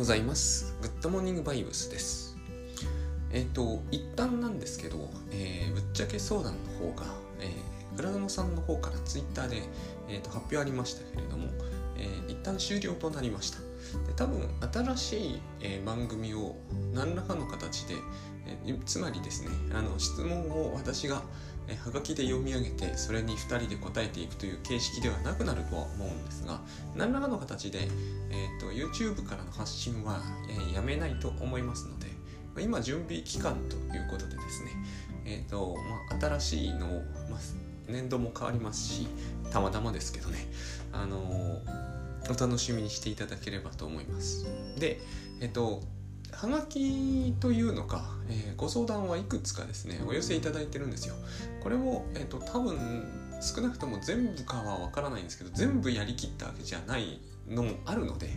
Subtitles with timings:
[0.00, 0.74] ございます。
[0.80, 2.34] グッドモーニングバイブスです。
[3.34, 7.04] えっ、と、一旦なんですけど、えーぶっちゃけ相談の方が、
[7.38, 9.62] えー、グラノさんの方からツイッターで、
[10.08, 11.48] えーと発表ありましたけれども、
[11.98, 13.58] えー一旦終了となりました。
[13.58, 16.56] で多分、新しい、えー番組を
[16.94, 17.94] 何らかの形で、
[18.46, 21.22] えーつまりですね、あの質問を私が、
[21.70, 26.60] えはがきで読み上げて、それに2人で答えていくという形式ではなくなるとは思うんですが、
[26.96, 27.88] 何らかの形で、
[28.30, 32.06] えー、と YouTube からの発信は、えーやめないと思いますので、
[32.60, 34.70] 今準備期間ということでですね、
[35.24, 35.76] えーと
[36.10, 37.40] まあ、新しいのを、まあ、
[37.88, 39.08] 年度も変わりますし
[39.52, 40.48] たまたまですけどね、
[40.92, 41.90] あのー
[42.28, 44.46] お楽しみにしていただければと思います。
[44.78, 45.00] で、
[45.40, 45.82] えっ、と
[46.32, 51.14] はがきというのか、えーご相談はいくつかですねお寄せいただいてるんですよ。
[51.62, 52.78] これも、えっと多分
[53.40, 58.28] 少なくとも全部かはわからないんですけど全部やりきったわけじゃないのもあるので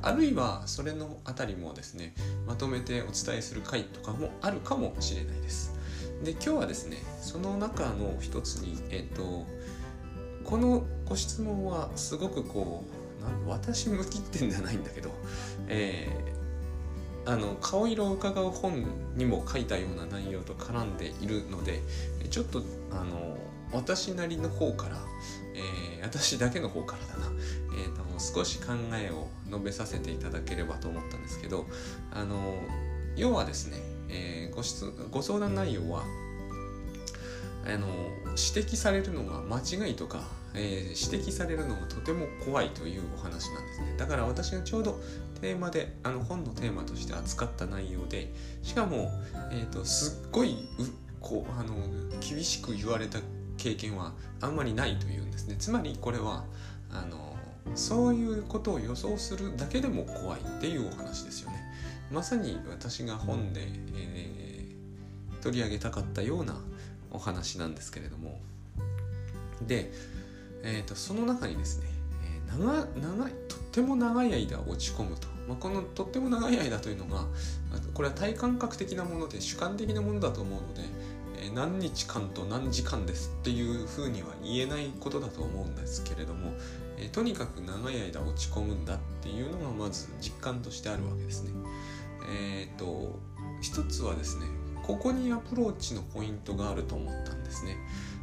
[0.00, 2.14] あるいはそれのあたりもですね
[2.46, 5.74] まとめてお伝えする回とかもあるかもしれないです。
[6.24, 9.46] で今日はですねその中の一つにえっ、と
[10.44, 12.84] このご質問はすごくこ
[13.46, 15.10] う私向きってんじゃないんだけど、
[15.68, 16.37] えー
[17.28, 21.82] あの顔色を伺う本にも書いたような内容と絡んでいるので
[22.30, 23.36] ちょっとあの
[23.70, 24.96] 私なりの方から、
[25.54, 27.32] えー私だけの方からだな、
[27.76, 31.66] えーと少し考えを述べさせていただければと思ったんですけど
[32.12, 32.54] あの
[33.16, 33.76] 要はですね、
[34.08, 36.04] えーご質ご相談内容は
[37.66, 37.88] あの
[38.28, 40.22] 指摘されるのが間違いとか、
[40.54, 43.94] えー指摘されるのがとても怖いというお話なんですね。
[43.98, 44.98] だから私がちょうど
[45.40, 49.10] テーマであの本のテーマとして扱った内容でしかも、
[49.50, 50.56] えー、とすっごいう
[51.20, 51.74] こうあの
[52.20, 53.18] 厳しく言われた
[53.56, 55.56] 経験はあんまりないというんですね。
[55.58, 56.44] つまりこれは
[56.90, 57.36] あの
[57.74, 61.56] そういうことを予想するだけでも怖いっていうお話ですよね。
[62.10, 63.62] まさに私が本で、
[63.94, 64.38] えー
[65.40, 66.56] 取り上げたかったような
[67.10, 68.40] お話なんですけれども。
[69.66, 69.90] で、
[70.62, 71.86] えー、とその中にですね、
[72.48, 77.24] 長長いとっても長い間落ち込むと、まあ、このとっても長い間というのが
[77.94, 80.82] これは体感覚的なもので主観的なものだと思うので、
[81.54, 86.52] 何日間と何時間ですっていうふうには言えないことだと思うんですけれども、
[87.12, 91.50] とにかく長い間落ち込むんだっていうのがまず実感としてあるわけですね。
[92.30, 93.18] えっ、と
[93.60, 94.46] 一つはですね
[94.82, 97.76] ここにアプローチのポイントがあると思ったんですね。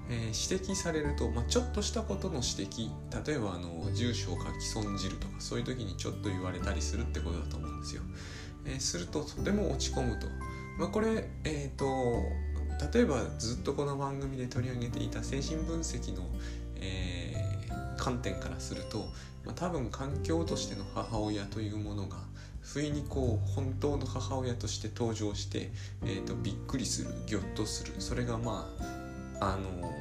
[0.09, 2.89] えー指摘されると、まあ、ちょっとしたことの指摘
[3.25, 8.01] 例えばあの住所を書き損じるとかそういう時にちょっと言われたりするってことだと思うんですよ。
[8.65, 10.27] えーするととても落ち込むと。
[10.77, 11.85] まあ、これ、えー、と
[12.93, 16.23] 例えばずっとこの番組で取り上げていた精神分析の、
[16.75, 17.45] えー
[17.97, 18.99] 観点からすると、
[19.45, 22.17] まあ、多分環境としての母親というものが
[22.61, 25.71] 不意にこう本当の母親として登場して、
[26.03, 28.94] えー、とびっくりするぎょっとするそれがまあ
[29.39, 29.93] あの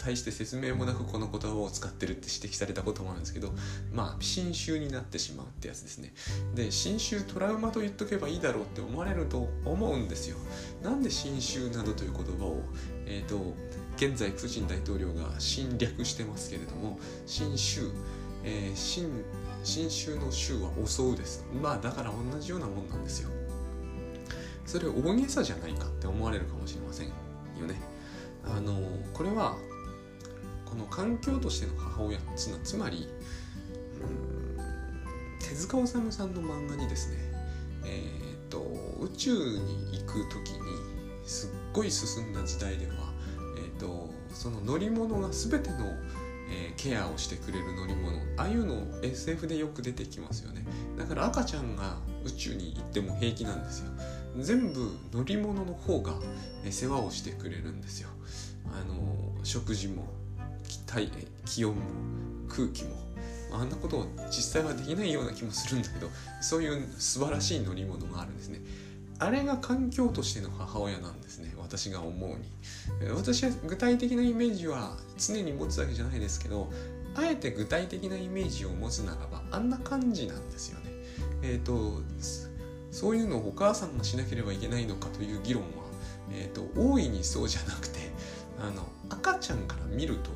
[0.00, 3.52] 大して説明もなくこの言葉を使ってるって指摘されたこともあるんですけど
[3.92, 6.12] まあ新種になってしまうってやつですね。
[6.54, 10.38] で新種トラウマと言っとけばいいだろうって思われると思うんですよ。
[10.82, 12.62] なんで新種などという言葉を
[13.06, 13.54] えっ、と
[13.96, 17.86] 現在プーチン大統領が侵略してますけれども新種、
[18.42, 19.10] えー新
[19.62, 21.44] 新種の種は襲うです。
[21.60, 23.28] まあだから同じようなもんなんですよ。
[24.64, 27.12] それ大げさじゃないかって思われるかもしれませんよ
[27.66, 27.89] ね。
[28.44, 28.74] あの
[29.12, 29.56] これは
[30.64, 33.08] この環境としての母親つなつまり
[35.40, 37.16] 手塚治虫さんの漫画にですね
[37.84, 38.58] えっ、と
[39.00, 40.58] 宇宙に行く時に
[41.24, 42.92] すっごい進んだ時代では
[43.56, 45.76] えー、とその乗り物が全ての、
[46.50, 50.64] えーケアをしてくれる乗り物ああいうの SF でよく出てきますよね。
[50.96, 53.90] だから赤ちゃんが宇宙に行っても平気なんですよ。
[54.38, 56.14] 全部乗り物の方が
[56.70, 58.08] 世話をしてくれるんですよ。
[58.66, 60.06] あの食事も
[60.68, 61.08] 気体
[61.44, 61.80] 気温も
[62.48, 63.10] 空気も。
[63.52, 66.08] あんなことを実際はできないような気もするんだけど
[66.40, 68.60] そういう素晴らしい乗り物があるんですね。
[69.18, 71.52] あれが環境としての母親なんですね。
[71.58, 72.36] 私が思うに。
[73.14, 76.72] 私は具体的なイメージは常に持つわけじゃないですけど
[77.14, 80.90] あえて具体的なイメージを持つならばあんな感じなんですよね。
[81.42, 82.00] えっ、と
[82.90, 85.68] そういうのをお母さんがしなければいけないのかという議論は、
[86.32, 88.10] えー、と大いにそうじゃなくて
[88.58, 90.30] あの赤ちゃんから見ると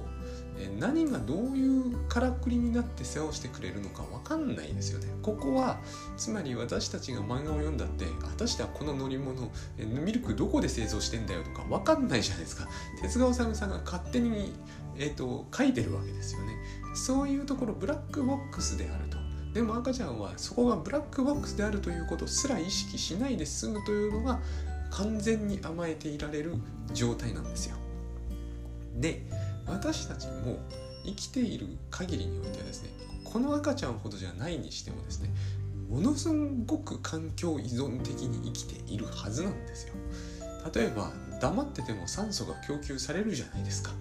[0.58, 5.06] え何がどういうからくりになって世話をしてくれるのか分かんないですよね。
[5.22, 5.78] ここは
[6.16, 12.68] つまり私たちが漫画を読んだって果たしてはこの乗り物えミルクどこで製造してんだよとか分かんないじゃないですか。
[13.02, 14.52] 哲川治さんが勝手に、
[14.96, 16.54] えー、と書いてるわけですよね。
[16.94, 19.13] そういうところブラックボックスであると。
[19.54, 24.40] でも赤ちゃんはそこがブラックボックスであるということすら意識しないで済むというのが
[24.90, 26.56] 完全に甘えていられる
[26.92, 27.76] 状態なんですよ。
[28.96, 29.22] で
[29.66, 30.58] 私たちも
[31.04, 32.90] 生きている限りにおいてはですね
[33.22, 35.30] この赤ちゃんほどじゃないにしてもですね
[35.88, 36.28] ものす
[36.66, 39.94] ごく環境依存的に生きているはずなんですよ。
[40.74, 43.92] 例えば黙ってても酸素が供給されるじゃないですか。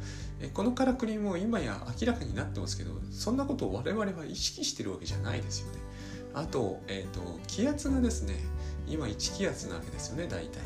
[0.53, 5.79] このからくりも今や明らかになってますけどそんなことを我々は意識してるわけじゃないですよね。
[6.33, 8.35] あと,、えーと、気圧がですね
[8.87, 10.61] 今1気圧なわけですよね大体。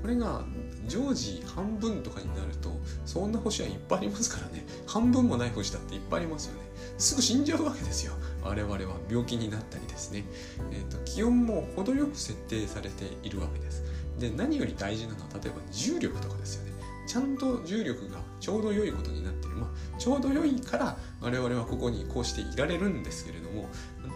[0.00, 0.44] これが
[0.86, 2.70] 常時半分とかになると
[3.04, 4.64] そんな星はいっぱいありますからね。
[4.86, 6.60] 半分もない星だっていっぱいありますよね。
[6.98, 8.12] すぐ死んじゃうわけですよ。
[8.42, 8.78] 我々は
[9.10, 10.24] 病気になったりですね、
[10.70, 13.82] えーと、気温も程よく設定されているわけです。
[14.18, 16.72] で何より大事なのは例えば重力とかですよね。
[17.06, 23.68] ちゃんと重力がちょうど良いことになってる、まあ、ちょうど良いから我々はここにこうしていられるんですけれども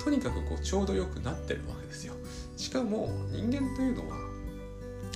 [0.02, 2.14] とにかくこうちょうど良くなってるわけですよ。
[2.56, 4.16] しかも人間というのは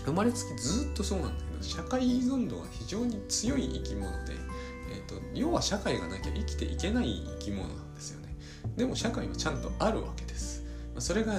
[0.05, 4.35] 生まれつきずっとそうなんだけど社会依存度が非常に強い生き物で、
[4.93, 8.37] えーと、要は社会がなきゃ生きていけない生き物なんですよね。
[8.77, 10.65] でも社会はちゃんとあるわけです。
[10.99, 11.35] それが、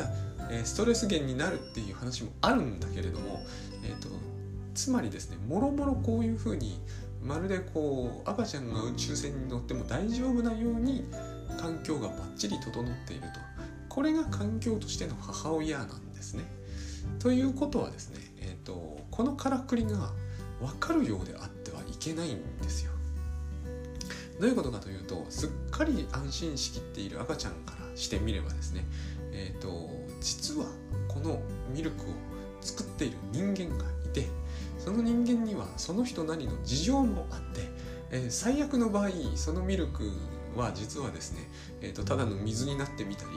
[0.64, 3.44] ストレス源になるっていう話もあるんだけれども、
[3.84, 4.10] えーと、
[4.76, 6.80] つまりですねもろもろこういうふうに
[7.22, 11.06] まるでこう赤ちゃんが宇宙船に乗っても大丈夫なように
[11.60, 13.40] 環境がバッチリ整っていると
[13.90, 16.44] これが環境としての母親なんですね。
[17.20, 20.12] ということはですね、えーと、このからくりが
[20.60, 22.92] 分かるようであってはいけないんですよ。
[24.40, 28.86] どういうことかというとすっかり安心しきっている赤ちゃんからしてみればですね、
[29.32, 29.90] えーと、
[30.22, 30.68] 実は
[31.08, 31.40] この
[31.74, 32.06] ミルクを
[32.62, 34.28] 作っている人間がいて
[34.88, 37.62] その人間にはその人なりの事情もあって、
[38.10, 40.14] えー、最悪の場合そのミルク
[40.56, 41.42] は実はですね、
[41.82, 43.32] えーと、ただの水になってみたり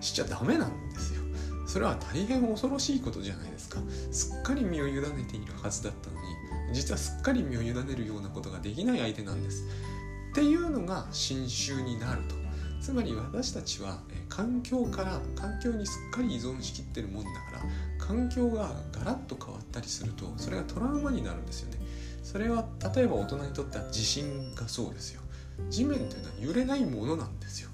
[0.00, 1.22] しちゃダメなんですよ。
[1.64, 3.78] それは大変恐ろしいことじゃないですか。
[4.10, 9.62] すっかり身を委ねているはずだったのに実はすっかり身を委ねるようなことができない相手なんです。
[10.32, 12.34] っていうのが新種になると。
[12.80, 17.55] つまり私たちは環境から環境にすっかり依存しきってるもんだから
[18.06, 21.78] 環境がガラッと変わったりするとそれがトラウマになるんですよね。
[22.22, 25.22] それは例えば大人にとっては地震がそうですよ。
[25.70, 27.70] 地面というのは揺れないものなんですよ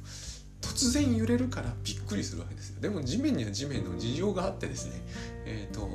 [0.61, 5.01] 突然揺れるからびっくりするわけですよでも地面には地面の事情があってですね
[5.45, 5.89] えっ、ー、と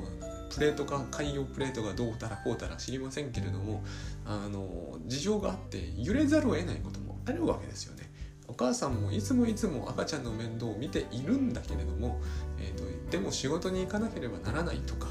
[0.54, 3.84] プレートか海洋プレートがどうたらこうたら知りませんけれども
[4.26, 8.07] あの事情があって揺れざるを得ないこともあるわけですよね
[8.48, 12.20] お母さんもいつもいつも赤ちゃんの面倒を見ているんだけれども、
[12.60, 15.08] えーと、でも仕事に行かなければならないとか、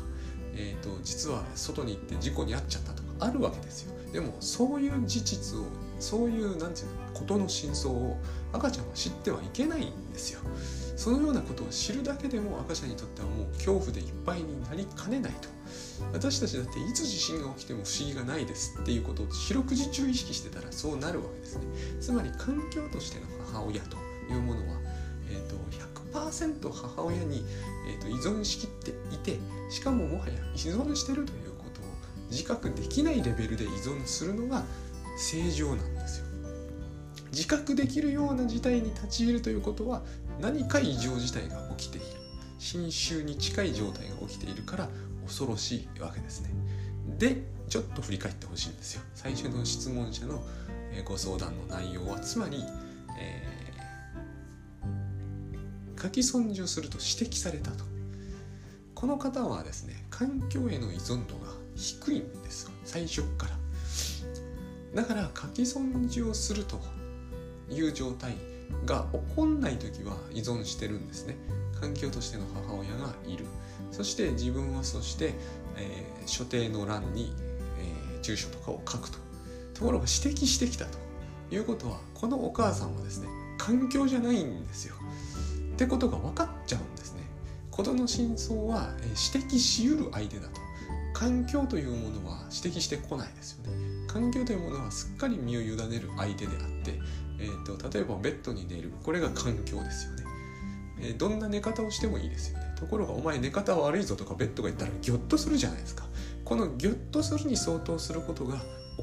[0.54, 3.96] えーと実は外に行って事故に遭っちゃったとかあるわけですよ。
[4.12, 5.64] でもそういう事実を
[5.98, 8.16] そういう何て言うのことの真相を
[8.52, 10.40] 赤ちゃんは知ってはいけないんですよ。
[10.96, 15.48] そのようなことを知るだけでも赤ちゃんにとってはもう恐怖でいっぱいになりかねないと。
[16.12, 21.64] 私たちだっていつ地震が起きても不思議がないですっていうことを四六時中意識してたらそうなるわけですね。
[22.00, 23.96] つまり環境としての母親と
[24.30, 24.78] いうものは、
[25.30, 25.56] えーと、
[26.12, 27.44] 100%母親に、
[27.88, 29.38] えーと依存しきっていて
[29.70, 31.84] しかももはや依存してるということを
[32.30, 34.64] 自覚できないレベルで依存するのが
[35.18, 36.26] 正常なんですよ。
[37.32, 40.02] 自覚できるような事態に立ち入るということは
[40.40, 42.06] 何か異常事態が起きている。
[42.58, 44.88] 侵襲に近い状態が起きているから
[45.26, 46.50] 恐ろしいわけですね。
[47.18, 49.02] でちょっと振り返ってほしいんですよ。
[49.14, 50.42] 最初の質問者の
[51.04, 52.64] ご相談の内容はつまり、
[53.18, 57.84] えー、書き損じをすると指摘されたと。
[58.94, 62.70] この方はですね環境への依存度が低いんですよ。
[62.84, 63.46] 最初か
[64.94, 65.02] ら。
[65.02, 66.80] だから書き損じをすると
[67.70, 68.55] いう状態。
[68.84, 71.36] が起こんない時は依存してるんですね。
[71.80, 73.44] 環境としての母親がいる。
[73.92, 75.34] そして自分はそして、
[75.76, 77.32] えー、所定の欄に、
[77.78, 79.18] えー、住所とかを書くと。
[79.74, 80.98] ところが指摘してきたと
[81.50, 84.94] いうことはこのお母さんはですね環境じゃないんですよ。
[85.74, 87.20] ってことが分かっちゃうんですね。
[87.70, 90.66] 事の真相は、えー、指摘しうる相手だと。
[91.12, 94.06] 環境というものは指摘してこないですよね。
[94.06, 97.00] 環境というものはすっかり身を委ねる相手であって、
[97.38, 100.24] えーと、例えばベッドに寝るこれが環境ですよね、
[101.00, 102.64] えー、どんな寝方をしてもいいですよね。
[102.76, 106.04] ところがお前寝方悪いぞとかベッドが言ったらギョッとするじゃないですか。
[106.44, 108.56] このギョッとするに相当することが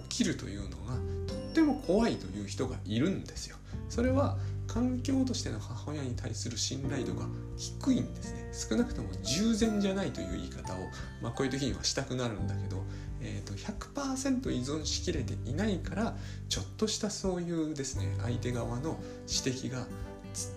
[0.10, 0.94] 起きるというのが
[1.28, 3.58] とっても怖いという人がいるんですよ。
[3.90, 4.38] それは
[4.74, 7.28] 環境としての母親に対する信頼度が
[7.58, 8.52] 低いんですね。
[8.54, 10.78] 少なくとも従前じゃないという言い方を、
[11.22, 12.84] まあ、こういう時にはしたくなるんだけど
[13.24, 16.16] えーと、100%依存しきれていないから
[16.50, 19.88] ちょっとしたそういうですね相手側の指摘が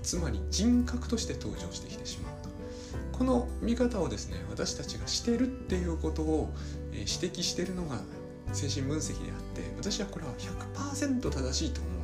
[0.02, 2.56] つまり人格として登場してきてしまうと。
[3.16, 6.52] この見方をですね私たちがしてるっていうことを、
[6.92, 8.00] え指摘してるのが
[8.52, 11.95] 精神分析であって私はこれは100%正しいと思う、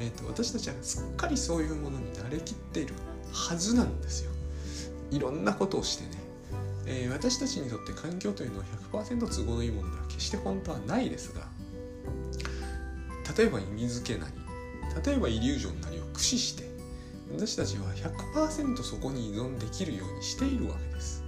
[0.00, 2.94] えーと、私たちはすっかりそういうものに慣れきっている
[3.32, 4.30] はずなんですよ。
[5.10, 6.10] いろんなことをしてね、
[6.86, 11.42] えー、私たちにとって環境というのは100%都合のいいものでは決して本当はないですが
[13.36, 14.32] 例えば意味付けなり
[15.04, 16.64] 例えばイリュージョンなりを駆使して
[17.36, 17.92] 私たちは
[18.34, 21.22] 100%そこに依存できるようにしているわけです。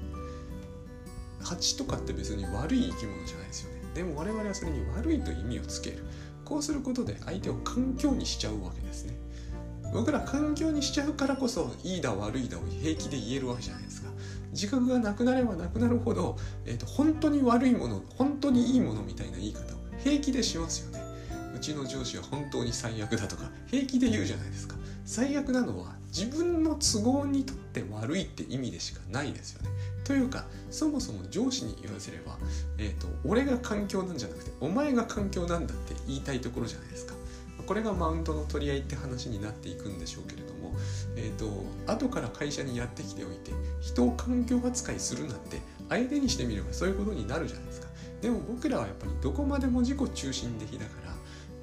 [1.40, 3.82] 蜂とかって別に悪い生き物じゃないですよね。
[3.94, 6.04] でも我々はそれに悪いと意味をつける。
[6.52, 9.14] こうすることで相手を環境にしちゃうわけですね。
[9.90, 14.10] 僕ら環境にしちゃうからこそいいだ悪いだを平気で言えるわけじゃないですか。
[14.52, 21.02] 自覚がなくなればなくなるほど、えーと、本当に悪いもの本当にいいものみたいな言い方を平気でしますよね。
[21.56, 24.76] うちの上司は本当に最悪だとか平気で言うじゃないですか。
[25.04, 29.70] 最悪なのは自分の都合にとって悪いって意味でしかないですよね。
[30.04, 32.36] というかそもそも上司に言わせれば、
[32.78, 37.14] えーと、俺が環境なんじゃなくてお前が環境なんだって言いたいところじゃないですか。
[37.66, 40.74] これがマウントの取り合いって話になっていくんでしょうけれども、
[41.16, 47.86] えーと、後から会社にやってきておいて人を環境扱いするなんて相手にしてみればそういうことになるじゃないですか。
[48.20, 51.14] でも僕らはやっぱりどこまでも自己中心的だから、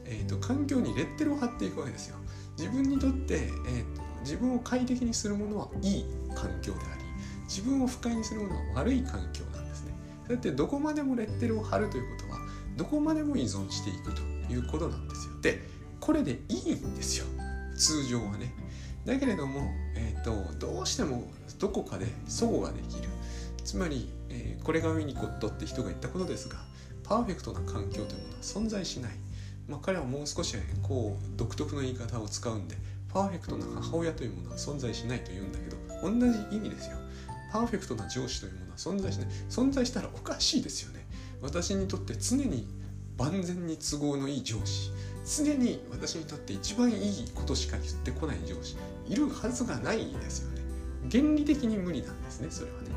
[0.05, 2.15] えーと、環境にレッテルを貼っていくわけですよ。
[2.60, 7.04] 自分にとって、えーと自分を快適にするものはいい環境であり
[7.46, 9.94] 自分を不快にするものは悪い環境なんですね。
[10.28, 12.39] そうやってどこまでもレッテルを貼るということは
[12.78, 15.34] どこまでも依存していくということなんですよ。
[15.42, 15.62] で
[16.00, 17.25] これでいいんですよ
[17.75, 18.54] 通常はね。
[19.06, 23.10] だけれども、えーと、どうしてもどこかで相互ができる。
[23.63, 26.58] つまり、えー、これがウィニコットって人が言ったことですが
[27.04, 29.12] パーフェクトな環境というものは存在しない。
[29.70, 32.76] まあ、彼はもう少しこう独特の言い方を使うんで
[33.08, 36.98] パーフェクトな母親というものは存在しないと言うんだけど同じ意味ですよ。
[37.52, 39.28] パーフェクトな上司というものは存在しない。
[39.50, 41.06] 存在したらおかしいですよね。
[41.42, 42.68] 私にとって常に
[43.18, 44.92] 万全に都合のいい上司。
[45.44, 48.78] 常に私にとって一番いいことしか言ってこない上司。
[49.08, 50.62] いるはずがないですよね。
[51.12, 52.90] 原理的に無理なんですねそれはね。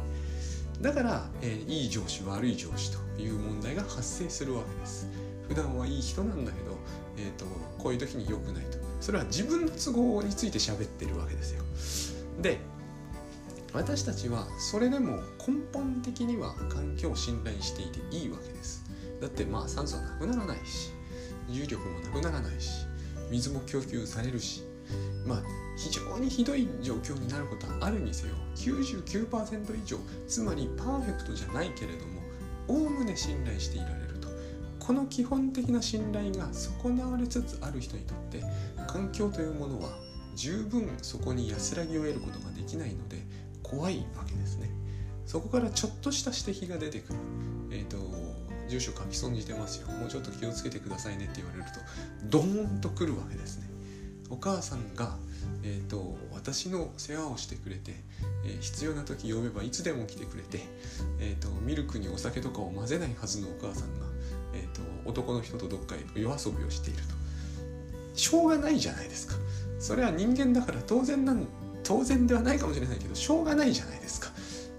[0.81, 5.09] だから、えー、いい上司悪い上司という問題が発生するわけです。
[5.49, 6.77] 普段はいい人なんだけど、
[7.19, 7.45] えーと、
[7.79, 8.79] こういう時に良くないと。
[9.01, 11.65] それは自分の都合について喋ってるわけですよ。
[12.41, 12.59] で
[13.73, 18.85] 私たちはそれでも根本的には環境を信頼していていいわけです。
[19.21, 20.91] だってまあ酸素はなくならないし
[21.49, 22.87] 重力もなくならないし
[23.31, 24.65] 水も供給されるし
[25.25, 25.43] まあ
[25.77, 29.97] 非常にひどい状況になることはあるにせよ99%以上
[30.27, 32.21] つまりパーフェクトじゃないけれども
[32.69, 34.02] おおむね信頼していられる。
[34.85, 38.43] この基本的な信頼が損なわれつつある人にとって
[38.89, 39.91] 環境というものは
[40.35, 43.19] 十分そこに安らぎを得ることができないので
[43.63, 44.71] 怖いわけですね。
[45.25, 47.19] そこからちょっとした指摘が出てくる。
[47.71, 47.97] えっ、ー、と
[48.69, 49.89] 住所書き損じてますよ。
[49.89, 51.79] もうちょっと気をつけてくださいねって言われると
[52.25, 53.73] ドーンとくるわけですね。
[54.31, 55.17] お母さんが、
[55.63, 57.95] えーと、私の世話をしてくれて、
[58.47, 60.61] えー、必要な時呼べばいつでも来てくれて、
[61.21, 64.07] えーと、ミルクにお酒とかを混ぜないはずのお母さんが、
[64.55, 67.15] えーと、男の人とどっかへ夜遊びをしていると。
[68.15, 69.35] しょうがないじゃないですか。
[69.79, 71.47] それは人間だから当然なん
[71.83, 74.31] 当然ではないかもしれないけどしょうがないじゃないですか。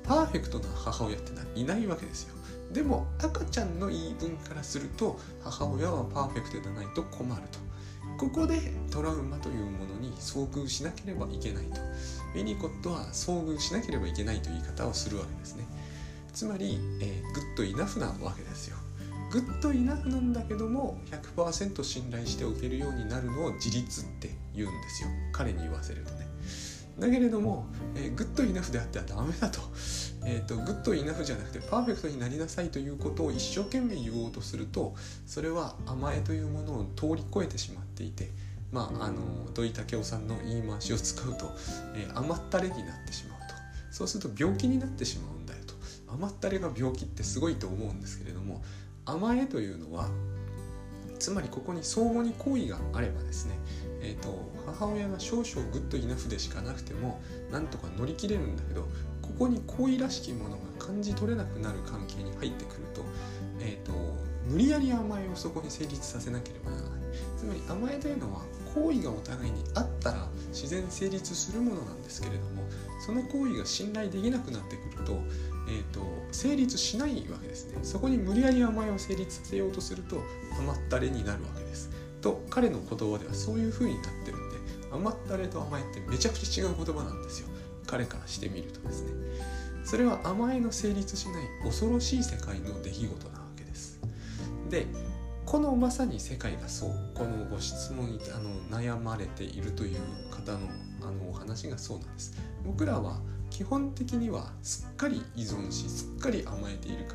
[0.03, 2.35] パーフェクトな母親ってのはいないわけですよ。
[2.71, 7.59] でも赤ちゃんの言い分からすると母親はパーフェクトでないと困ると。
[8.17, 11.81] ここでトラウマというものに遭遇しなければいけないと。
[12.35, 15.65] ウィニコットは遭遇しなければいけないという言い方をするわけですね。
[16.33, 18.77] つまり、えー、 good enough なわけですよ。
[19.33, 20.99] good enough なんだけども
[21.35, 25.09] 100%信頼しておけるようになるのを自立って言うんですよ。
[25.31, 26.27] 彼に言わせるとね。
[26.99, 29.59] だけれども、えー、 good enough であってはダメだと,
[30.23, 34.93] えーと、 good enough じゃなくてパーフェクトになりなさいということを一生懸命言おうとすると
[35.25, 38.29] それは甘えというものを通り越えてしまっていて
[38.71, 41.51] まああの土居健郎さんの言い回しを使うと、
[41.95, 43.55] えー、甘ったれになってしまうと。
[43.89, 45.73] そうすると病気になってしまうんだよと。
[46.13, 48.63] 甘ったれが病気ってすごいと思うんですけれども
[49.05, 50.09] 甘えというのは
[51.19, 53.57] つまりここに相互に好意があればですね
[54.03, 58.81] えーと、母親が少々グッドイナフでしかなくてもなんとか乗り切れるんだけど
[59.21, 63.01] ここに好意らしきものが感じ取れなくなる関係に入ってくると,、
[63.61, 63.93] えーと、
[64.45, 66.89] 無理やり甘えをそこに成立させなければならない。
[67.37, 68.41] つまり甘えというのは
[68.73, 72.63] 好意がお互いにあったら自然成立するものなんですけれども
[73.05, 75.21] その行為が信頼できなくなってくると,、
[75.67, 76.01] えーと、
[76.31, 77.79] 成立しないわけですね。
[77.83, 80.21] そこに無理やり甘えを成立させようとすると
[80.59, 81.89] 甘ったれになるわけです。
[82.21, 84.57] と彼の言葉ではそういう風になってるんで
[84.91, 87.47] 甘ったれと甘えってめちゃくちゃ違う言葉なんですよ。
[87.85, 89.11] 彼からしてみるとですね。
[89.83, 93.99] それは甘えの成立しない恐ろしい世界の出来事なわけです。
[94.69, 94.87] で
[95.45, 99.99] このまさに世界がそうこのご質問にあの悩まれているという
[100.31, 100.59] 方の
[101.01, 102.33] あのお話がそうなんです。
[102.65, 103.19] 僕らは
[103.53, 107.13] 基本的にはすっかり依存しすっかり甘えているか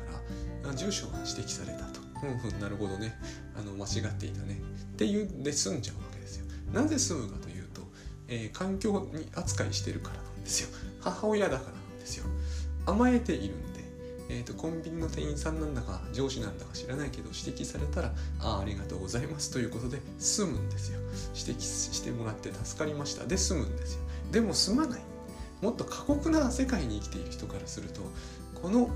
[0.63, 1.99] ら住所が指摘されたと。
[2.19, 3.13] ふんふんなるほどね。
[3.57, 4.59] あの間違っていたね。
[4.93, 6.45] っていうんで済んじゃうわけですよ。
[6.73, 7.81] なぜ済むかというと、
[8.29, 10.69] えー、環境に扱いしてるからなんですよ。
[11.01, 12.25] 母親だからなんですよ。
[12.85, 13.83] 甘えているんで、
[14.29, 20.99] えーと、コンビニの店員さんなんだか上司なんだか知らないけど指摘されたら「ああありがとうございます」ということで済むんですよ。
[21.35, 23.25] 指摘してもらって助かりました。
[23.25, 23.99] で済むんですよ。
[24.31, 25.01] でも済まない。
[25.61, 28.01] もっと過酷な世界に生きている人からすると
[28.61, 28.89] この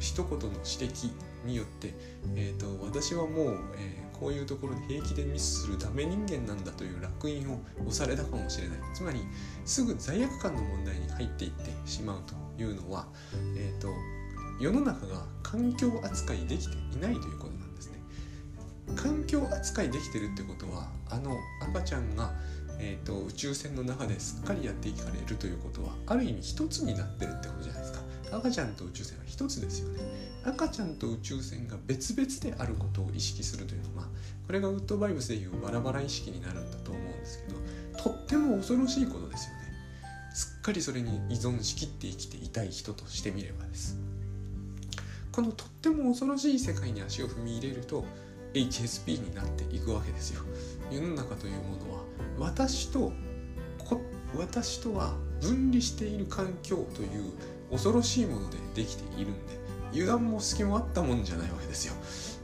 [0.00, 1.10] 一言の指摘
[1.44, 1.94] によって、
[2.34, 8.78] えーと、私はもう、えー、こういうところで平気でミスするダメ人間なんだという烙印を押されたかもしれない。
[8.94, 9.20] つまり
[9.64, 13.06] すぐ罪悪感の問題に入っていってしまうというのは、
[13.56, 13.88] えーと、
[14.60, 17.98] 世の中が環境扱いできていないということなんですね。
[18.96, 22.32] 環境扱いできてるってことはあの赤ちゃんが
[23.08, 28.00] と、宇宙船の中ですっかりやっていかれるということはある意味一つになってるってことじゃないですか。
[28.30, 30.00] 赤ちゃんと宇宙船は一つですよね。
[30.44, 34.08] 赤ちゃんと宇宙船が別々であることを意識するというのは
[34.46, 37.58] これがウッドバイブスでいうバラバラ意識になるんだと思うんですけど
[38.02, 39.58] とっても恐ろしいことですよね。
[40.34, 43.96] すっかりそれに依存しきって生きていたい人としてみればです。
[45.32, 48.04] このとっても恐ろしい世界に足を踏み入れると
[48.52, 50.42] HSP になっていくわけですよ。
[50.90, 51.97] 世の中というものは。
[52.38, 53.12] 私と
[54.36, 57.32] 私とは分離している環境という
[57.70, 59.58] 恐ろしいものでできているんで
[59.92, 61.94] 油断も隙もあったもんじゃないわけですよ。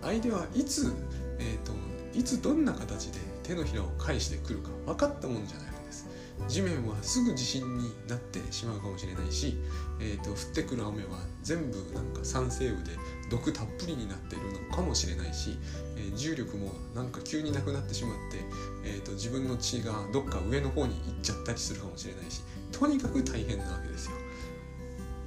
[0.01, 0.93] 相手はいつ、
[1.39, 1.73] えーと、
[2.19, 6.09] いつどんな形で手のひらを返してくるか分かったもんじゃないわけです。
[6.49, 9.59] 地面はすぐ地震になってしまうかもしれないし、
[10.01, 12.93] えーと、降ってくる雨は全部なんか酸性雨で
[13.31, 15.59] 毒たっぷりになっているのかもしれないし、
[15.97, 18.39] えー、重力もなんか急になくなってしまって、
[18.85, 24.13] えーと、自分の血がどっか上の方に行っちゃったりするかもしれないしとにかく大変なわけですよ。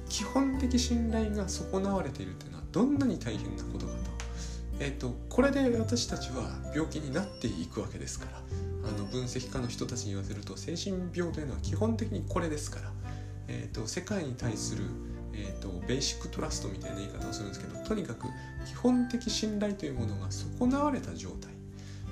[0.08, 3.98] 基本的信頼が損なわれているというのはどんなに大変なことかと,、
[4.80, 8.42] えーと、これで私たちは病気になっていくわけですから。
[8.88, 12.92] あの分析家の人たちに言わせると精神病というのは基本的にこれですから、
[13.48, 14.84] えーと、世界に対する、
[15.38, 18.26] えーと、ベーシックトラストみたいな言い方をするんですけどとにかく
[18.66, 21.52] 基本的信頼というものが損なわれた状態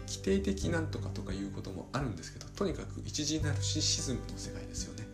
[0.06, 5.04] 規定的なんとかとかいうこともあるんですけどとにかく一時ナルシシズムの世界ですよね。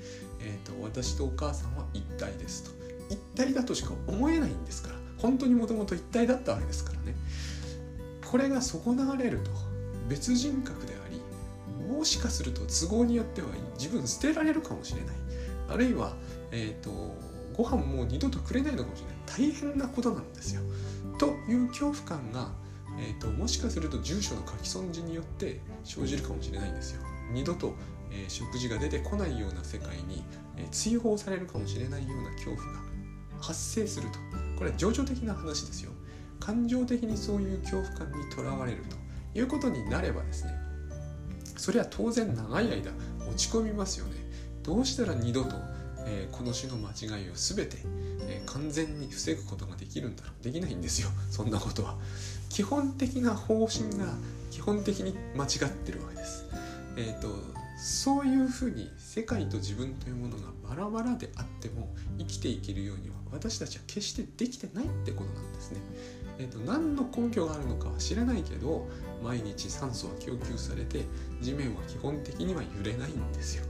[0.40, 2.70] えーと、私とお母さんは一体ですと。
[3.09, 7.14] 一体だとしか思えないんですから本当にもともと一体だったわけですからね。
[8.31, 9.51] これが損なわれると
[10.09, 11.20] 別人格であり
[11.87, 13.48] もしかすると都合によっては
[13.79, 15.16] 自分捨てられるかもしれない。
[15.68, 16.14] あるいは、
[16.51, 16.90] えーと、
[17.57, 19.17] ご飯もう二度とくれないのかもしれない。
[19.27, 20.62] 大変なことなんですよ。
[21.19, 22.51] という恐怖感が、
[22.99, 27.03] えーともしかすると住所の書き損じによって生じるかもしれないんですよ。
[27.33, 27.75] 二度と
[28.12, 30.23] えー、食事が出てこないような世界に、
[30.57, 32.81] えー、追放されるかもしれないような恐怖が
[33.41, 34.19] 発生すると。
[34.57, 35.91] これは情緒的な話ですよ。
[36.38, 38.97] 感情的にそういう恐怖感にとらわれると。
[39.35, 40.53] いうことになればですね
[41.57, 42.91] それは当然長い間
[43.27, 44.17] 落ち込みますよね。
[44.62, 45.57] どうしたら二度と、
[46.07, 47.79] えー、この種の間違いを全て、
[48.29, 51.99] えー、完全に防ぐことができるんだろうできないんですよ そんなことは
[52.49, 54.15] 基本的な方針が
[54.51, 56.45] 基本的に間違ってるわけです
[56.97, 65.81] えっ、ー、とそういうふうに世界と自分というものがバラバラであっても生きていけるようには私たちは決してできてないってことなんですね。
[66.38, 68.88] えーと、何の根拠があるのかは知らないけど
[69.23, 71.05] 毎日酸素は供給されて
[71.41, 73.65] 地面は基本的には揺れないんですよ。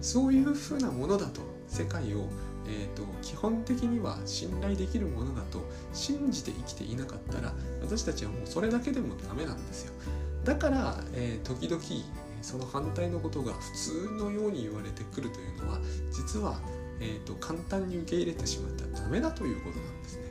[0.00, 2.28] そういうふうなものだと世界を、
[2.66, 9.92] えーと、基本的には信頼できるものだと信じて生きていなかったら私たちはもうそれだけでもダメなんですよ。
[10.44, 11.82] だから、えー、時々
[12.42, 15.78] その反対のことが普通のように言われてくるというのは
[16.10, 16.58] 実は、
[17.00, 20.22] えーと、簡単に受け入れてしまったらダメだということなんですね。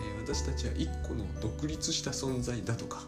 [0.00, 3.02] えー、私たちは一個の独立した存在だとか、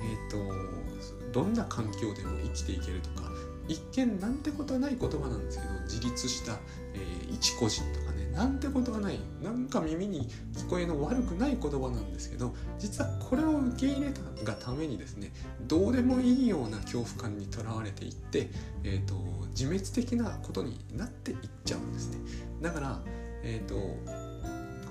[0.00, 3.30] えーと、どんな環境でも生きていけるとか
[3.68, 6.58] 一見なんてことはない言葉なんですけど自立した、
[6.94, 18.50] えー、一個人とかねなんてことはないなんか耳に聞こえの悪くない言葉なんですけど実はこれを受け入れたがためにですねどうでもいいような恐怖感にとらわれていって、
[18.84, 19.14] えーと、
[19.50, 22.18] 自滅的なことになっていっちゃうんですね。
[22.60, 23.00] だから、
[23.42, 23.74] えーと、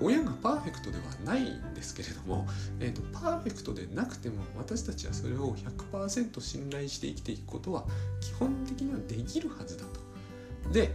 [0.04, 2.46] 親がパーフェクトではないんですけれども、
[2.78, 5.56] えーと、パーフェクトでなくても私たちはそれを
[5.92, 7.84] 100%信頼して生きていくことは
[8.20, 10.70] 基本的にはできるはずだと。
[10.72, 10.94] で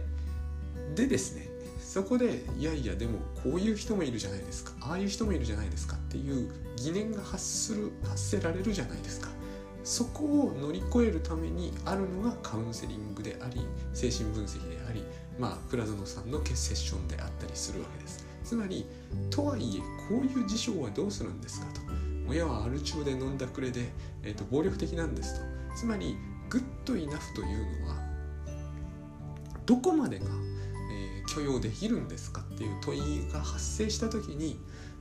[0.94, 1.48] でですね
[1.80, 4.72] そこでいやいやでもこういう人もいるじゃないですか。
[4.80, 5.96] ああいう人もいるじゃないですか。
[5.96, 9.28] っていう疑念が発する発せられるじゃないですか。
[9.82, 15.02] そこを乗り越えるためにあるのがカウンセリングであり精神分析であり
[15.38, 18.29] まあ倉園さんのセッションであったりするわけです。
[18.50, 18.84] つまり
[19.30, 21.80] とはいえこういう事象はどうするんですかと。
[22.28, 23.90] 親はアル中で飲んだくれで、
[24.24, 25.46] えーと、暴力的なんですと。
[25.76, 26.16] つまり
[26.48, 27.94] グッドイナフというのは
[29.66, 34.58] どこまでが、えー、許容できるんですかっていう問いが発生した時に、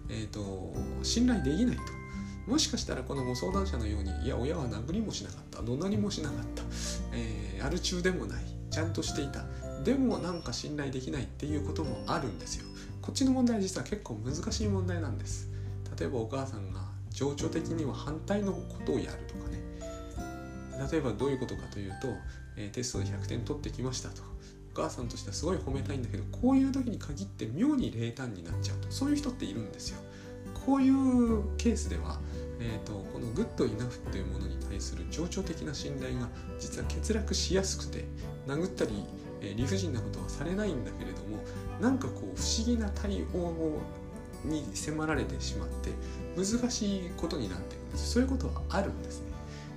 [0.10, 1.82] えーと、信頼できないと。
[2.46, 5.64] もしかしたらこのご相談者のようにいや親は殴りもしなかった。
[5.64, 6.62] 怒鳴りもしなかった、
[7.14, 8.44] えー、アル中でもない。
[8.70, 9.44] ちゃんとしていた。
[9.84, 12.69] でもなんか信頼できないっていうこともあるんですよ。
[13.10, 15.50] こっちの問題実は結構難しい問題なんです。
[16.00, 19.58] 例えばお母さんが情緒的には反対のことをやるとかね。
[20.91, 22.08] 例えばどういうことかというと、
[22.56, 24.22] えー、テストで100点取ってきましたと
[24.74, 28.91] お母さんとしてはすごい褒めたいんだけどこういう時に限って妙に冷淡になっちゃうと。
[28.91, 29.98] そういう人っているんですよ。
[30.63, 32.19] こういうケースでは、
[32.60, 38.06] えーと、このグッドイナフっていうものに対する情緒的な信頼が実は欠落しやすくて
[38.45, 39.04] 殴ったり、
[39.41, 41.43] え、理不尽なことはされないんだけれども
[41.80, 43.80] なんかこう不思議な対応
[44.45, 45.91] に迫られてしまって
[46.36, 48.12] 難しいことになってるんです。
[48.12, 49.32] そういうことはあるんですね。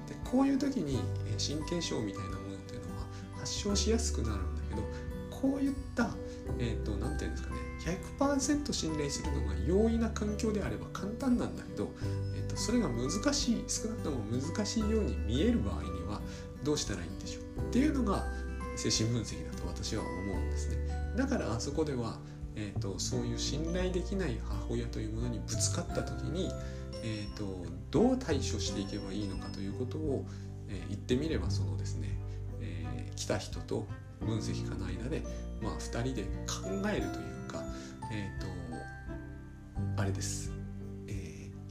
[0.09, 1.01] でこういう時に
[1.39, 3.07] 神経症みたいなものっていうのは
[3.39, 4.83] 発症しやすくなるんだけど
[5.31, 6.11] こういった
[6.59, 7.63] えっ、ー、と何て言うんですかね
[8.19, 11.93] 100%信頼するのが容易な環境であれば簡単なんだけど、
[12.37, 16.21] えーと、とそれが難しい少なくとも難しいように見える場合には
[16.63, 18.25] どうしたらいいんでしょうっていうのが
[18.77, 19.52] 精神分析だと
[19.83, 20.77] 私は思うんですね。
[21.17, 22.19] だからあそこでは
[22.55, 26.51] えーと、そういう信頼できない母親というものにぶつかった時に、
[27.03, 30.27] えーと、どう対処していけばいいのかということを、
[30.69, 32.09] えー、言ってみればそのですね、
[32.61, 33.87] えー、来た人と
[34.21, 35.23] 分析家の間で、
[35.63, 37.63] まあ、2人で考えるというか、
[38.13, 40.53] えーと、あれです、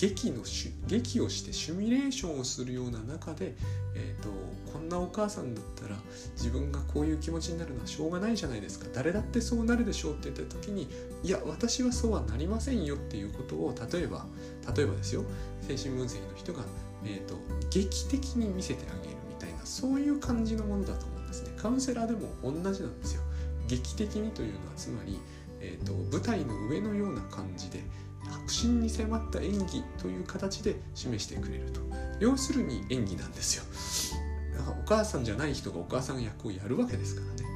[0.01, 0.41] 劇の
[0.87, 3.53] 劇をしてシミュレーションをするような中で、
[3.93, 4.29] えー、と
[4.73, 5.95] こんなお母さんだったら
[6.35, 8.87] 自分がこういう気持ちになるのはしょうがないじゃないですか。
[8.95, 10.87] 誰だってそうなるでしょうって言った時に
[11.21, 14.25] いや私はそうはなりませんよっていうことを例えば
[14.75, 15.23] 例えばですよ。
[15.61, 16.63] 精神分析の人が、
[17.05, 17.35] えーと、
[17.69, 21.51] 劇的に見せてあげるみたいなそういう感じのものだと思うんですね。
[21.57, 23.21] カウンセラーでも同じなんですよ。
[23.67, 25.19] 劇的にというのはつまり、
[25.59, 27.83] えー、と舞台の上のような感じで
[28.31, 31.81] 迫真に迫った演技という形で示してくれると。
[32.19, 33.63] 要するに演技なんですよ。
[34.69, 37.49] お母さんじゃない人がお母さん役をやるわけですからね。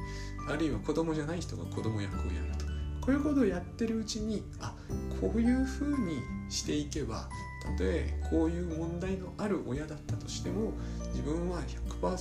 [0.48, 2.66] あるいは子供じゃない人が子供役をやると。
[3.00, 4.74] こういうことをやってるうちにあ
[5.20, 7.28] こういうふうにしていけば
[7.62, 10.72] たとえこういう問題のある親だったとしても
[11.12, 11.60] 自分は
[12.00, 12.18] 100%,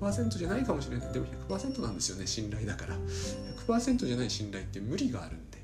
[0.00, 1.12] 100%じゃないかもしれない。
[1.12, 2.96] でも100%なんですよね信頼だから。
[3.66, 5.58] 100%じゃない信頼って無理があるんで。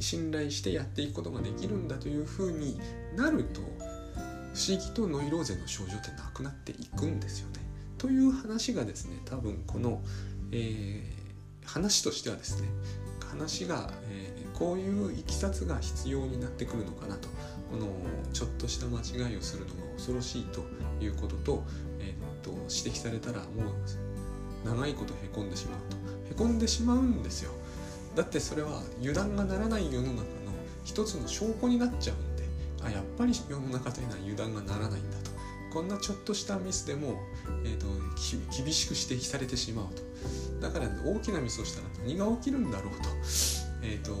[0.00, 2.80] 信頼してやっていくことができるんだというふうに
[3.16, 7.60] なると不思議とノイローゼの症状ってなくなっていくんですよね。
[7.98, 10.02] という話がですね多分この、
[10.52, 12.68] えー、話としてはですね
[13.30, 17.28] 話が、えー、こういういきさつが必要になってくるのかなと
[17.70, 17.86] この
[18.32, 20.64] ちょっとした間違いをするのが恐ろしいと
[21.00, 21.64] いうことと,、
[22.00, 23.44] えー、と指摘されたらも
[24.64, 25.96] う長いことへこんでしまうと
[26.32, 27.52] へこんでしまうんですよ
[28.14, 30.24] だってそれは油断がならない世の中の
[30.84, 32.44] 一つの証拠になっちゃうんで
[32.82, 35.30] あやっぱり世の中というのは油断がならないんだと。
[35.70, 37.20] こんなちょっとしたミスでも、
[37.64, 37.86] えーと、
[38.56, 40.02] 厳しく指摘されてしまうと。
[40.60, 43.08] だから大きなミスをしたら何が起きるんだろうと,、
[43.82, 44.12] えーと、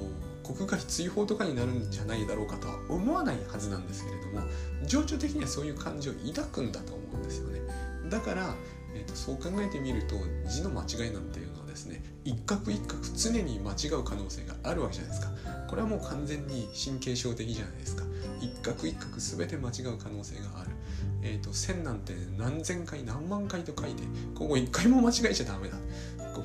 [0.54, 4.46] 国外追放とかになるんじゃないだろうかとは思わないはずなんですけれども
[4.86, 7.60] 情緒的にはそういう感情を抱くんだと思うんですよね。
[8.08, 8.54] だから、
[8.94, 10.16] えーとそう考えてみると
[10.48, 15.32] 字の間違いなんてですね一角一角常に間違う可能性があるわけじゃないですか
[15.68, 18.04] これはもう完全に神経症的じゃないですか
[18.40, 20.70] 一角一角全て間違う可能性がある。
[21.22, 24.02] えっ、ー、と線なんて何千回何万回と書いて
[24.34, 25.76] ここ一回も間違えちゃダメだ。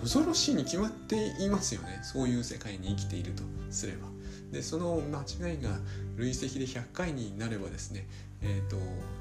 [0.02, 4.08] 恐ろしいに決まっていますよねそういう世界に生きているとすれば。
[4.52, 5.80] でその間違いが
[6.18, 8.08] 累積で100回になればですね
[8.42, 8.78] えっ、ー、と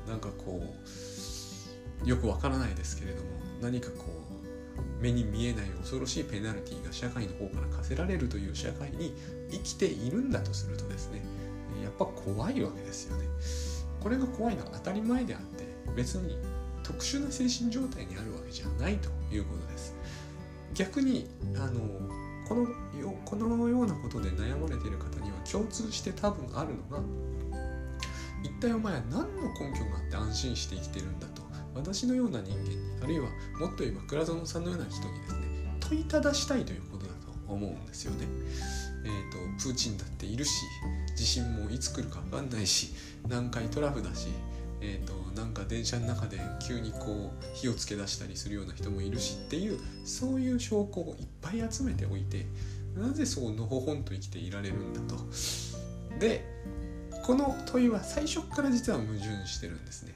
[0.08, 0.60] なんかこ
[2.04, 3.28] うよくわからないですけれども
[3.62, 4.23] 何かこう
[5.00, 9.14] 目に見えない恐ろしいペナルティが社会の方から課せられるという社会に
[9.50, 11.22] 生きているんだとするとですね
[11.82, 13.26] やっぱ怖いわけですよね。
[14.00, 15.64] これが怖いのは当たり前であって
[15.96, 16.36] 別に
[16.82, 19.96] 特殊な精神状態にあるわけじゃないということです。
[20.74, 21.80] 逆にあの
[22.48, 22.66] この
[23.24, 27.02] このようなことで悩まれている方には共通して多分あるのが
[28.42, 31.26] 一体お前は何の根拠があって安心して生きてるんだ
[31.74, 38.26] 私のような人間にあるいはもっと言えば倉園さんのような人にですね問いただしたいということだと思うんですよね。
[39.04, 40.50] えーと、プーチンだっているし
[41.14, 44.28] 地震もいつ来るか分かんないし南海トラフだし、
[44.80, 52.46] えーと、なんか電車の中で急にこう火をつけ出したりするような人もいるしっていうそういう証拠をいっぱい集めておいて
[52.96, 55.22] なぜそうのほほんと生きていられるんだと。
[56.18, 56.46] で
[57.24, 60.12] この問いは最初から実は矛盾してるんですね。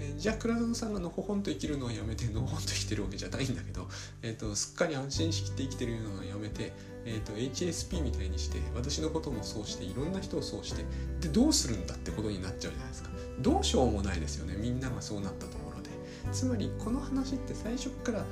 [0.00, 3.86] えー、じゃあ倉園さんがのほほんと生きるのはやめてのほほんと生きてるわけじゃないんだけど、
[4.22, 6.72] えーと、すっかり安心しきって生きてるのはやめて、
[7.04, 10.84] えーと、HSP みたいにして私のこともそうしていろんな人をそうして
[11.20, 13.10] でどうするんだってことになっちゃうじゃないですか。
[13.38, 14.56] どうしようもないですよね。
[14.56, 15.90] みんながそうなったところで。
[16.32, 18.26] つまりこの話って最初から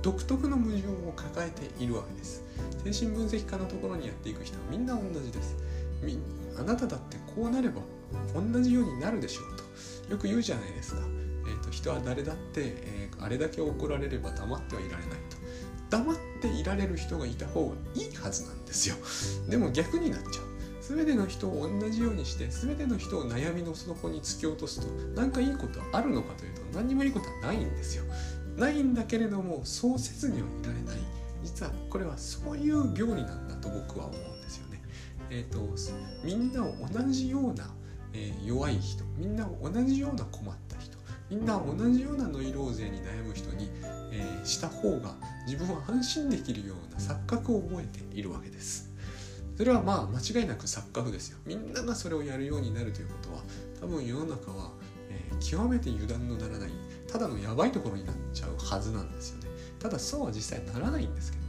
[0.00, 2.42] 独特の矛盾を抱えているわけです。
[2.82, 5.54] 精神分析家のところにやっていく人はみんな同じです。
[6.58, 7.82] あなただってこうなれば
[8.34, 10.12] 同じようになるでしょうと。
[10.12, 11.02] よく言うじゃないですか、
[11.46, 15.36] えーと、人は誰だって、えー、あれだけ怒られれば黙ってはいられないと。
[15.90, 18.96] 黙っていられる人がいた方がいいはずなんですよ。
[19.48, 20.56] でも逆になっちゃう。
[20.80, 28.04] 全ての人を同じようにして全ての人を悩みの底に突き落とすと何かいいことあるのかというと何にもいいことはないんですよ。
[28.56, 30.96] ないんだけれどもそうせずにはいられない。
[31.42, 34.35] 実はこれはそういう病理なんだと僕は思う。
[35.30, 35.60] え、ー、と
[36.24, 37.74] みんなを同じような、
[38.12, 40.96] えー、弱い人みんな同じような困った人
[41.28, 43.68] みんな同じようなノイローゼに悩む人に、
[44.12, 45.14] えー、した方が
[45.46, 48.92] 自分は安心できるような錯覚を覚えているわけです。
[49.56, 51.38] それはまあ間違いなく錯覚ですよ。
[51.46, 53.42] みんながそれをやるようになるということは
[53.80, 54.70] 多分世の中は、
[55.08, 56.70] えー、極めて油断のならない
[57.10, 59.48] ただのやばいところになっちゃうはずなんですよね。
[59.78, 61.45] ただそうは実際ならないんですけど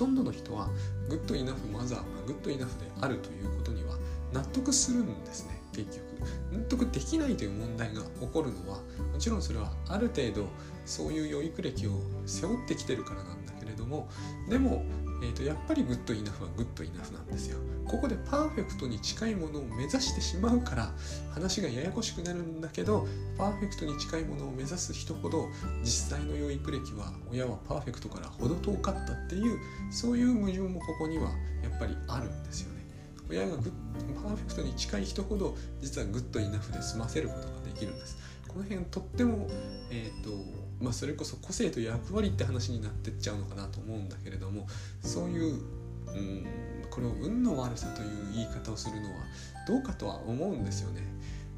[0.00, 0.70] とんどの人は
[1.10, 3.98] グッドイナフマザーがグッドイナフであるということには
[4.32, 6.10] 納得するんですね結局。
[6.52, 8.78] 納得できないという問題が起こるのは
[9.12, 10.46] もちろんそれはある程度
[10.86, 14.08] そういう養育歴を背負ってきてるからなんだけれども
[14.48, 14.84] でも
[15.22, 17.58] えーと、やっぱり good enough は good enough なんですよ。
[17.86, 20.92] ここでパーフェクトに近いものを目指してしまうから
[21.32, 23.06] 話がややこしくなるんだけど
[23.36, 25.48] パーフェクトに近いものを目指す人ほど
[25.82, 29.58] 実際の養育歴は親はパーフェクトから程遠かったっていう
[29.90, 31.30] そういう矛盾もここには
[31.64, 32.86] やっぱりあるんですよね。
[33.28, 38.18] 親がグッパーフェクトに近い人ほど実は good enough で済ませることができるんです。
[38.46, 39.48] この辺とっても、
[39.90, 44.66] えーとまあ、それこそ個性と役割って話になってっちゃうのかなと思うんだけれども
[45.02, 46.46] そういう、うん、
[46.90, 49.24] これを運の悪さという言い方をするのは
[49.68, 51.02] どうかとは思うんですよね。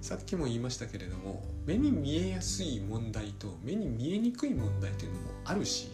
[0.03, 5.91] さっきも言いましたけれども目に見えやすい問題と目に見えにくい問題というのもあるし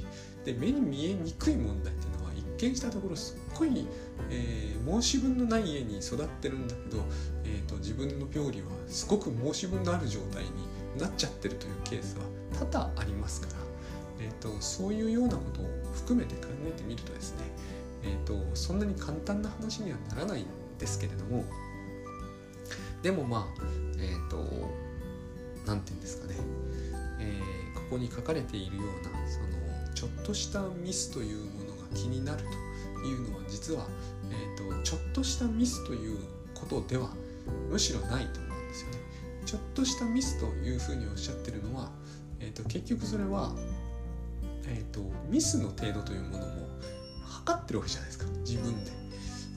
[0.46, 3.86] で目に見えにくい問題っていうのは一見したところすっごい、
[4.30, 7.04] えー、申し分のない家に育ってるんだけど、
[7.44, 10.50] えーと、自分の病理はすごく申し分のある状態に
[10.98, 12.24] なっちゃってるというケースは
[12.58, 13.52] 多々ありますから、
[14.20, 17.44] えーと、そういうようなことを含めて考えてみるとですね、
[18.02, 20.46] えーと、そんなに簡単な話にはならないん
[20.78, 21.44] ですけれども
[23.02, 23.62] でもまあ
[23.98, 24.36] えっ、ー、と
[25.66, 26.34] 何て言うんですかね、
[27.20, 33.86] えー、ここに書かれているようなそのちょっとしたミスというものが気になるというのは実は、
[34.30, 36.18] えーとちょっとしたミスという
[36.54, 37.10] ことでは
[37.70, 38.98] むしろないと思うんですよね。
[39.44, 41.90] ちょっとしたミスというふうにおっしゃってるのは、
[42.40, 43.54] えーと、結局それは、
[44.66, 46.68] えーと、ミスの程度というものも
[47.24, 48.26] 測ってるわけじゃないですか。
[48.44, 48.90] 自分で。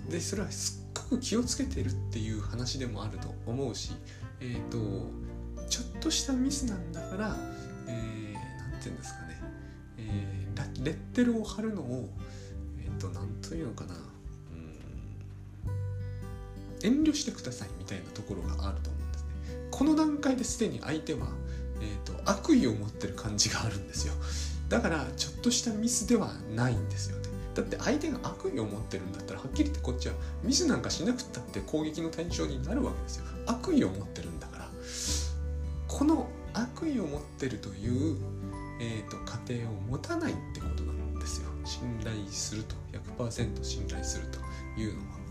[0.10, 3.92] でそれはすっごく気をつけてるっていう話でもあると思うし、
[4.40, 5.10] えーと、
[5.70, 7.36] ちょっとしたミスなんだから、
[7.88, 9.42] えー、て言うんですかね、
[9.98, 12.10] えー、レッテルを貼るのを、
[12.84, 13.96] えっ、ー、と、なんというのかな、
[16.84, 19.02] 遠慮してくださいみたいなところがあると思う
[19.72, 21.28] この段階ですでに相手は、
[21.82, 24.14] えーと、悪意を持ってる感じがあるんですよ。
[24.70, 27.30] だからちょっとしたミスではないんですよね。
[27.54, 33.26] だって相手が悪意を持ってるんだったらはっきり言ってこっちはミスなんかしなくったって攻撃の対象になるわけですよ。
[33.48, 34.70] 悪意を持ってるんだから。
[35.88, 38.18] この悪意を持ってるという、
[38.80, 41.50] えーと、過程を持たないってことなんですよ。
[41.66, 42.76] 信頼すると。
[43.18, 44.40] 100%信頼すると
[44.80, 45.22] いうのは。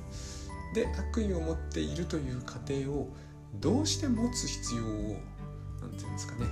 [0.75, 3.09] で悪意を持っているという過程を
[3.55, 5.17] どうして持つ必要を
[5.81, 6.47] 何て言うんですかね、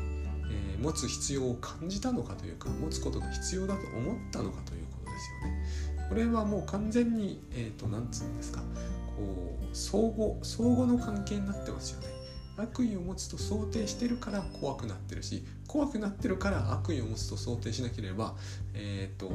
[0.51, 6.09] えー、持つ必要を感じたのかというか持つことが必要だと思ったのかということですよね。
[6.09, 8.61] これはもう完全に何、えーと、なんつうんですか
[9.17, 12.09] こう相互相互の関係になってますよね。
[12.57, 18.35] 悪意を持つと想定してるから怖くなってるし怖くなってるから悪意を持つと想定しなければ、
[18.75, 19.31] えー、と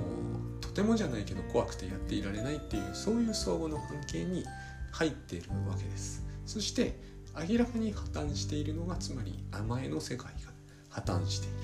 [0.60, 4.43] とてもじゃないけど怖くてやっていられないっていうそういう相互の関係に
[4.91, 6.25] 入っているわけです。
[6.45, 6.99] そして
[7.36, 10.52] 明らかに破綻しているのがつまり甘えの世界が
[10.89, 11.56] 破綻している。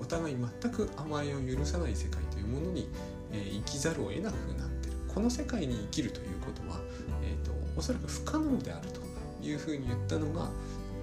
[0.00, 2.88] お互い全く甘えを許さない世界というものに、
[3.32, 4.98] えー、生きざるを得なくなっている。
[5.08, 6.80] この世界に生きるということは、
[7.22, 9.00] えーと、おそらく不可能であると
[9.46, 10.50] いうふうに言ったのが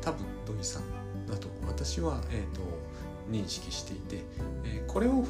[0.02, 2.62] 多分土井さんだと私は、えーと、
[3.30, 4.24] 認識していて、
[4.66, 5.24] えー、これを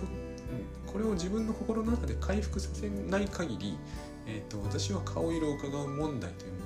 [0.86, 3.78] これを自分の心の中で回復させない限り、
[4.28, 6.61] えーと、私は顔色を伺う問題というもの、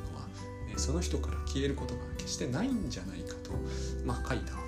[0.77, 3.51] その人から消えることが決してないんじゃないかと、
[4.05, 4.64] まあ、書いた